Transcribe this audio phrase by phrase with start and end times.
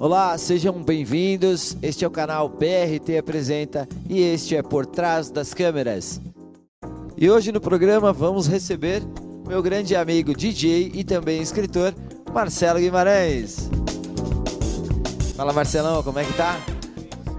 [0.00, 1.76] Olá, sejam bem-vindos.
[1.82, 6.20] Este é o canal BRT Apresenta e este é Por Trás das Câmeras.
[7.16, 9.02] E hoje no programa vamos receber
[9.44, 11.92] meu grande amigo DJ e também escritor
[12.32, 13.68] Marcelo Guimarães.
[15.34, 16.56] Fala Marcelão, como é que tá?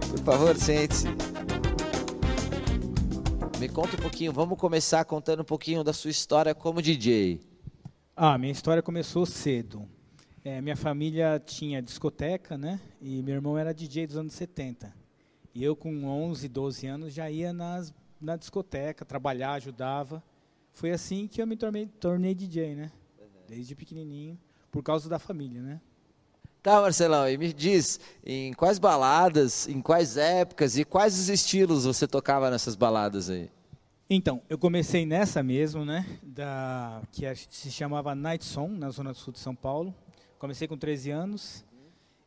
[0.10, 1.07] Por favor, sente-se.
[3.57, 7.40] Me conta um pouquinho, vamos começar contando um pouquinho da sua história como DJ.
[8.18, 9.88] Ah, minha história começou cedo.
[10.43, 12.79] É, minha família tinha discoteca, né?
[13.02, 14.93] E meu irmão era DJ dos anos 70.
[15.53, 20.23] E eu, com 11, 12 anos, já ia nas, na discoteca, trabalhar, ajudava.
[20.71, 22.91] Foi assim que eu me tornei, tornei DJ, né?
[23.48, 24.39] Desde pequenininho,
[24.71, 25.81] por causa da família, né?
[26.62, 31.85] Tá, Marcelão, e me diz, em quais baladas, em quais épocas e quais os estilos
[31.85, 33.49] você tocava nessas baladas aí?
[34.09, 36.05] Então, eu comecei nessa mesmo, né?
[36.23, 39.93] Da, que se chamava Night Song, na Zona Sul de São Paulo.
[40.40, 41.65] Comecei com 13 anos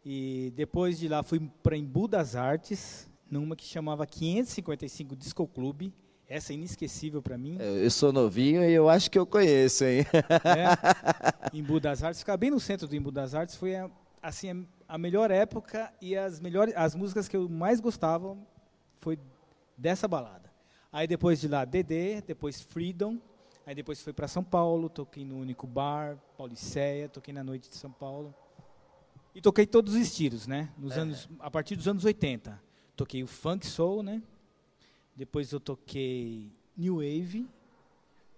[0.05, 5.95] e depois de lá fui para Embu das Artes, numa que chamava 555 Disco Clube.
[6.29, 7.57] Essa é inesquecível para mim.
[7.59, 10.05] Eu sou novinho e eu acho que eu conheço, hein?
[10.45, 13.91] É, Embu das Artes, ficar bem no centro do Embu das Artes foi a,
[14.23, 18.37] assim a melhor época e as melhores as músicas que eu mais gostava
[18.99, 19.19] foi
[19.75, 20.53] dessa balada.
[20.93, 23.19] Aí depois de lá DD, depois Freedom,
[23.65, 27.77] Aí depois fui para São Paulo, toquei no Único Bar, Pauliceia, toquei na Noite de
[27.77, 28.35] São Paulo.
[29.35, 30.69] E toquei todos os estilos, né?
[30.77, 31.01] Nos é.
[31.01, 32.61] anos, a partir dos anos 80.
[32.97, 34.23] Toquei o funk soul, né?
[35.15, 37.49] Depois eu toquei new wave,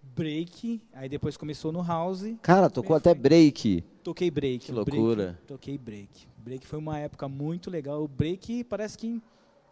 [0.03, 2.37] break, aí depois começou no house.
[2.43, 3.83] Cara, tocou até break.
[4.03, 4.67] Toquei break.
[4.67, 5.25] Que loucura.
[5.25, 6.29] Break, toquei break.
[6.37, 8.03] Break foi uma época muito legal.
[8.03, 9.23] O break parece que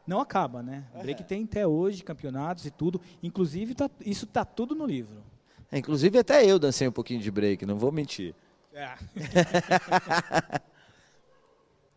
[0.06, 0.86] não acaba, né?
[0.94, 1.24] O break é.
[1.24, 3.00] tem até hoje campeonatos e tudo.
[3.22, 5.22] Inclusive, tá, isso tá tudo no livro.
[5.72, 8.34] É, inclusive até eu dancei um pouquinho de break, não vou mentir.
[8.74, 8.94] É.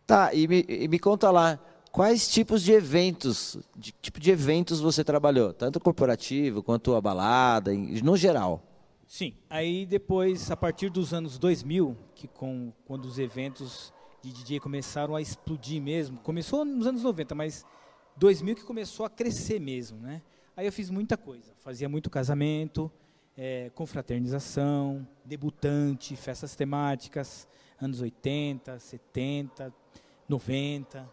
[0.06, 1.58] tá, e me, e me conta lá,
[1.92, 5.52] quais tipos de eventos, de tipo de eventos você trabalhou?
[5.52, 8.62] Tanto corporativo quanto a balada, no geral.
[9.06, 14.58] Sim, aí depois, a partir dos anos 2000, que com, quando os eventos de DJ
[14.58, 17.64] começaram a explodir mesmo, começou nos anos 90, mas
[18.16, 20.22] 2000 que começou a crescer mesmo, né?
[20.56, 22.90] Aí eu fiz muita coisa, fazia muito casamento,
[23.36, 27.46] é, confraternização, debutante, festas temáticas,
[27.80, 29.72] anos 80, 70,
[30.28, 31.08] 90,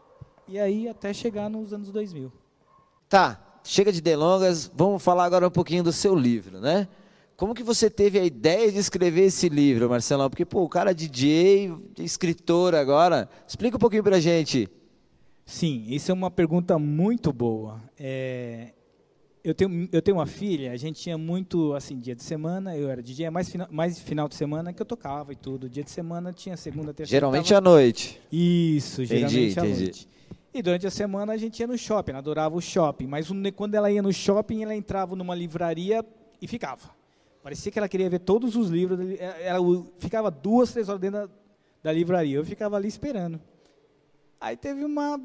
[0.47, 2.31] e aí até chegar nos anos 2000.
[3.09, 6.87] Tá, chega de delongas, vamos falar agora um pouquinho do seu livro, né?
[7.35, 10.29] Como que você teve a ideia de escrever esse livro, Marcelão?
[10.29, 13.27] Porque, pô, o cara é DJ, escritor agora.
[13.47, 14.69] Explica um pouquinho pra gente.
[15.45, 17.81] Sim, isso é uma pergunta muito boa.
[17.99, 18.73] É,
[19.43, 22.89] eu tenho, eu tenho uma filha, a gente tinha muito, assim, dia de semana, eu
[22.89, 25.69] era DJ, mais final, mais final de semana que eu tocava e tudo.
[25.69, 27.57] Dia de semana tinha segunda, terça Geralmente tava...
[27.57, 28.21] à noite.
[28.31, 29.83] Isso, geralmente entendi, à entendi.
[29.83, 30.07] noite.
[30.53, 33.05] E durante a semana a gente ia no shopping, ela adorava o shopping.
[33.05, 36.05] Mas quando ela ia no shopping, ela entrava numa livraria
[36.41, 36.91] e ficava.
[37.41, 38.99] Parecia que ela queria ver todos os livros.
[39.19, 39.59] Ela
[39.97, 41.29] ficava duas, três horas dentro da,
[41.83, 42.37] da livraria.
[42.37, 43.41] Eu ficava ali esperando.
[44.39, 45.19] Aí teve uma...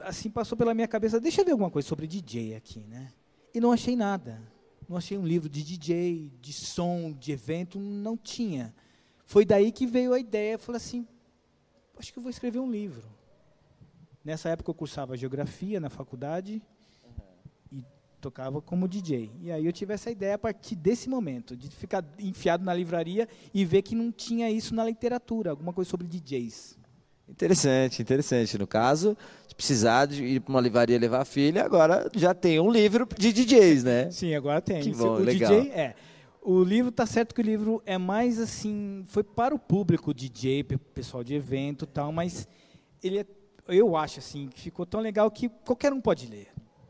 [0.00, 3.08] Assim, passou pela minha cabeça, deixa eu ver alguma coisa sobre DJ aqui, né?
[3.54, 4.40] E não achei nada.
[4.88, 8.74] Não achei um livro de DJ, de som, de evento, não tinha.
[9.24, 11.06] Foi daí que veio a ideia, falei assim,
[11.98, 13.08] acho que vou escrever um livro.
[14.24, 16.62] Nessa época eu cursava geografia na faculdade
[17.72, 17.78] uhum.
[17.78, 17.84] e
[18.20, 19.30] tocava como DJ.
[19.40, 23.28] E aí eu tive essa ideia a partir desse momento, de ficar enfiado na livraria
[23.54, 26.78] e ver que não tinha isso na literatura, alguma coisa sobre DJs.
[27.32, 28.58] Interessante, interessante.
[28.58, 29.16] No caso,
[29.48, 33.08] se precisar de ir para uma livraria levar a filha, agora já tem um livro
[33.18, 34.10] de DJs, né?
[34.10, 34.82] Sim, agora tem.
[34.82, 35.50] Que bom, o legal.
[35.50, 35.94] DJ é.
[36.42, 40.64] O livro tá certo que o livro é mais assim, foi para o público DJ,
[40.92, 42.46] pessoal de evento, tal, mas
[43.02, 43.26] ele é,
[43.68, 46.48] eu acho assim, que ficou tão legal que qualquer um pode ler.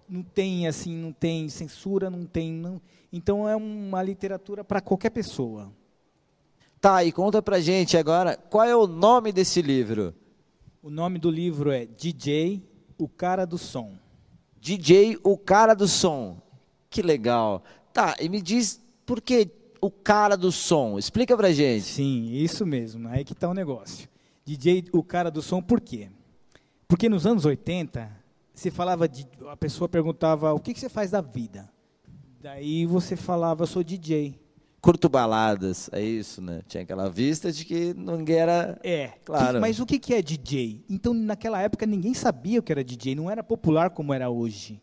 [0.08, 2.80] Não tem assim, não tem censura, não tem, não,
[3.12, 5.70] então é uma literatura para qualquer pessoa.
[6.80, 10.14] Tá, e conta pra gente agora, qual é o nome desse livro?
[10.84, 12.60] O nome do livro é DJ,
[12.98, 13.92] o cara do som.
[14.60, 16.42] DJ, o cara do som.
[16.90, 17.62] Que legal.
[17.92, 19.48] Tá, e me diz por que
[19.80, 20.98] o cara do som?
[20.98, 21.84] Explica pra gente.
[21.84, 23.08] Sim, isso mesmo.
[23.08, 24.08] Aí que tá o negócio.
[24.44, 26.10] DJ, o cara do som, por quê?
[26.88, 28.10] Porque nos anos 80,
[28.52, 29.24] se falava de.
[29.50, 31.70] A pessoa perguntava o que, que você faz da vida.
[32.40, 34.41] Daí você falava, eu sou DJ
[34.82, 36.60] curto baladas, é isso, né?
[36.66, 38.78] Tinha aquela vista de que ninguém era.
[38.82, 39.60] É, claro.
[39.60, 40.84] mas o que é DJ?
[40.90, 44.82] Então, naquela época, ninguém sabia o que era DJ, não era popular como era hoje.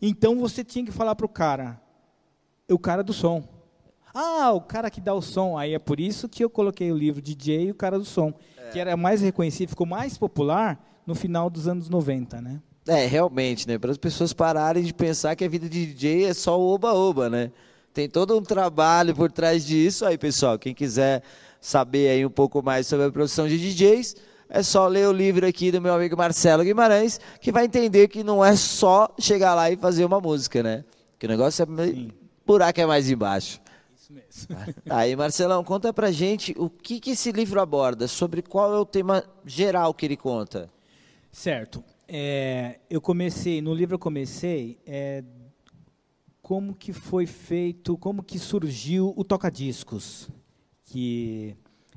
[0.00, 1.82] Então, você tinha que falar para o cara,
[2.70, 3.42] o cara do som.
[4.14, 5.58] Ah, o cara que dá o som.
[5.58, 8.32] Aí é por isso que eu coloquei o livro DJ e o cara do som,
[8.56, 8.70] é.
[8.70, 12.62] que era mais reconhecido, ficou mais popular no final dos anos 90, né?
[12.86, 13.78] É, realmente, né?
[13.78, 17.28] Para as pessoas pararem de pensar que a vida de DJ é só o oba-oba,
[17.28, 17.50] né?
[17.92, 20.06] Tem todo um trabalho por trás disso.
[20.06, 21.22] Aí, pessoal, quem quiser
[21.60, 24.16] saber aí um pouco mais sobre a profissão de DJs,
[24.48, 28.24] é só ler o livro aqui do meu amigo Marcelo Guimarães, que vai entender que
[28.24, 30.84] não é só chegar lá e fazer uma música, né?
[31.18, 32.10] Que o negócio é Sim.
[32.46, 33.60] buraco é mais embaixo.
[33.94, 34.56] Isso mesmo.
[34.88, 38.84] Aí, Marcelão, conta pra gente o que, que esse livro aborda, sobre qual é o
[38.84, 40.70] tema geral que ele conta.
[41.30, 41.84] Certo.
[42.08, 45.22] É, eu comecei, no livro eu comecei é,
[46.50, 50.28] como que foi feito, como que surgiu o toca-discos,
[50.84, 51.54] que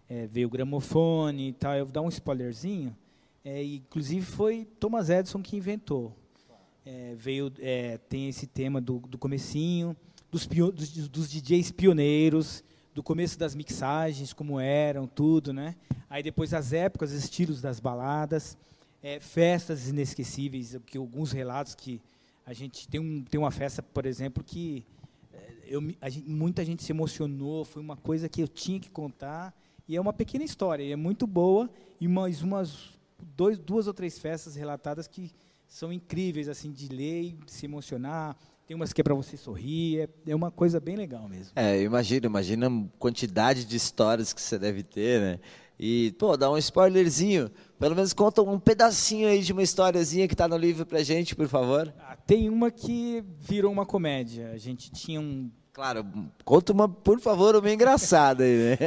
[0.08, 1.74] é, veio o gramofone e tal.
[1.74, 2.96] Eu vou dar um spoilerzinho.
[3.44, 6.16] É, inclusive foi Thomas Edison que inventou.
[6.86, 9.98] É, veio, é, tem esse tema do, do comecinho,
[10.32, 12.64] dos, dos, dos, DJs pioneiros,
[12.94, 15.76] do começo das mixagens, como eram, tudo, né?
[16.08, 18.56] Aí depois as épocas, os estilos das baladas,
[19.02, 22.00] é, festas inesquecíveis, que alguns relatos que
[22.45, 24.86] a gente tem, um, tem uma festa, por exemplo, que
[25.34, 29.54] é, eu, gente, muita gente se emocionou, foi uma coisa que eu tinha que contar
[29.88, 31.69] e é uma pequena história, é muito boa,
[32.00, 32.98] e mais umas
[33.36, 35.31] dois, duas ou três festas relatadas que
[35.68, 38.38] são incríveis, assim, de ler e se emocionar.
[38.66, 41.51] Tem umas que é para você sorrir, é, é, uma coisa bem legal mesmo.
[41.56, 45.40] É, imagina, imagina a quantidade de histórias que você deve ter, né?
[45.80, 47.50] E, pô, dá um spoilerzinho,
[47.80, 51.36] pelo menos conta um pedacinho aí de uma historiazinha que está no livro pra gente,
[51.36, 51.94] por favor.
[52.00, 54.52] Ah, tem uma que virou uma comédia.
[54.52, 56.06] A gente tinha um Claro,
[56.46, 58.78] conta uma, por favor, uma engraçada aí, né?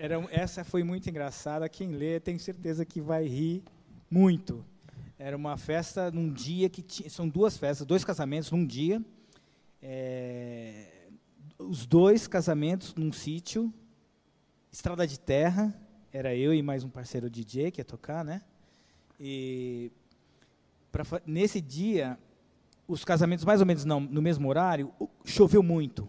[0.00, 1.68] Era, essa foi muito engraçada.
[1.68, 3.62] Quem lê tem certeza que vai rir
[4.10, 4.64] muito.
[5.16, 7.08] Era uma festa num dia que tinha.
[7.08, 9.00] São duas festas, dois casamentos num dia.
[9.80, 11.06] É,
[11.58, 13.72] os dois casamentos num sítio,
[14.72, 15.72] estrada de terra.
[16.12, 18.42] Era eu e mais um parceiro DJ que ia tocar, né?
[19.18, 19.92] E
[20.90, 22.18] pra, nesse dia
[22.88, 24.92] os casamentos mais ou menos não, no mesmo horário,
[25.24, 26.08] choveu muito.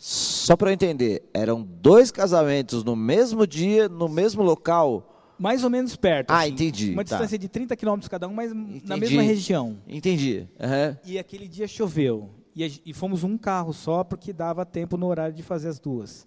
[0.00, 5.34] Só para eu entender, eram dois casamentos no mesmo dia, no mesmo local?
[5.38, 6.32] Mais ou menos perto.
[6.32, 6.90] Ah, assim, entendi.
[6.90, 7.14] Uma tá.
[7.14, 8.88] distância de 30 quilômetros cada um, mas entendi.
[8.88, 9.78] na mesma região.
[9.86, 10.48] Entendi.
[10.58, 10.96] Uhum.
[11.04, 12.30] E aquele dia choveu.
[12.56, 16.26] E, e fomos um carro só, porque dava tempo no horário de fazer as duas.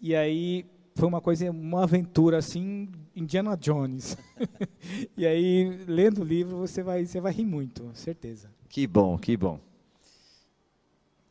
[0.00, 4.16] E aí foi uma coisa, uma aventura assim, Indiana Jones.
[5.16, 8.50] e aí, lendo o livro, você vai, você vai rir muito, certeza.
[8.68, 9.58] Que bom, que bom.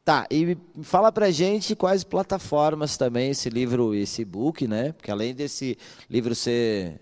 [0.04, 4.94] Tá, e fala pra gente quais plataformas também esse livro, esse e-book, né?
[4.94, 5.78] Porque além desse
[6.10, 7.00] livro ser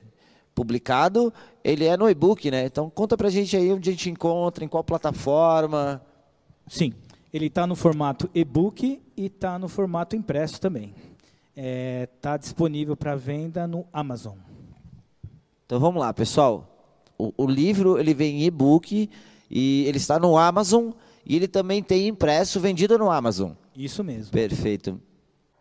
[0.53, 1.33] publicado,
[1.63, 2.65] ele é no e-book, né?
[2.65, 6.01] Então conta pra gente aí onde a gente encontra, em qual plataforma.
[6.67, 6.93] Sim,
[7.31, 10.93] ele está no formato e-book e está no formato impresso também.
[11.59, 14.37] Está é, tá disponível para venda no Amazon.
[15.65, 16.65] Então vamos lá, pessoal.
[17.17, 19.09] O, o livro ele vem em e-book
[19.51, 20.91] e ele está no Amazon
[21.25, 23.51] e ele também tem impresso vendido no Amazon.
[23.75, 24.31] Isso mesmo.
[24.31, 25.01] Perfeito.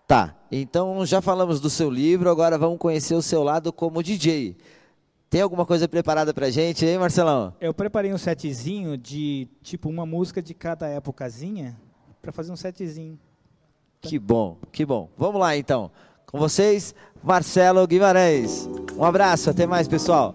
[0.06, 4.56] Tá, então já falamos do seu livro, agora vamos conhecer o seu lado como DJ.
[5.28, 7.52] Tem alguma coisa preparada pra gente aí, Marcelão?
[7.60, 11.76] Eu preparei um setzinho de tipo uma música de cada épocazinha
[12.22, 13.18] para fazer um setzinho.
[14.00, 15.08] Que bom, que bom.
[15.16, 15.90] Vamos lá então.
[16.26, 18.68] Com vocês, Marcelo Guimarães.
[18.96, 20.34] Um abraço, até mais, pessoal.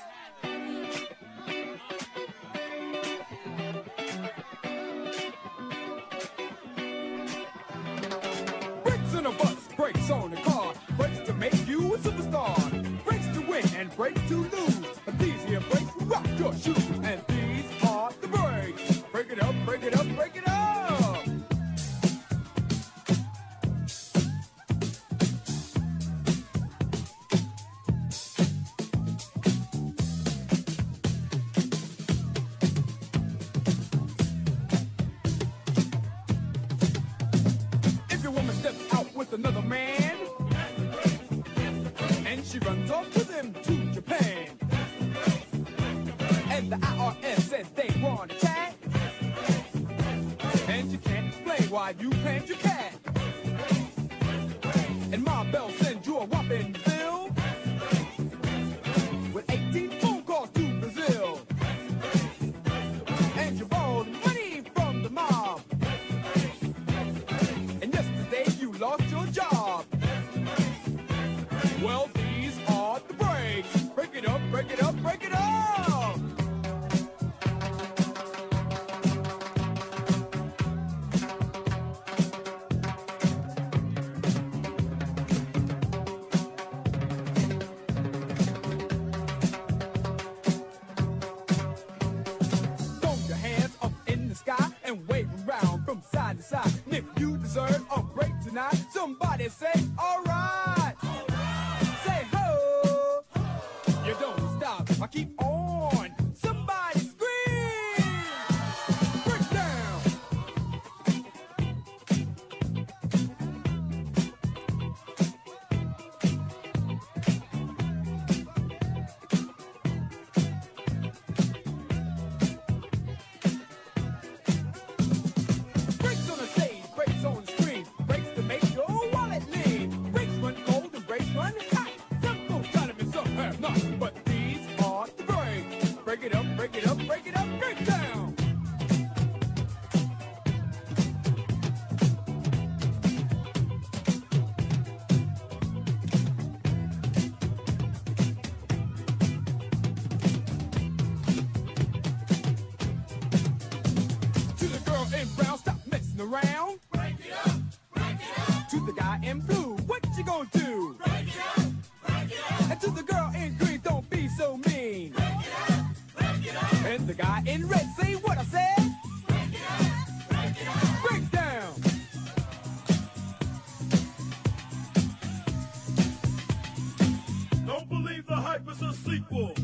[179.29, 179.60] people.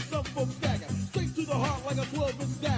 [0.00, 0.24] some.
[1.10, 2.77] Straight to the heart like a 12 inch dagger.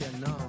[0.00, 0.47] you know?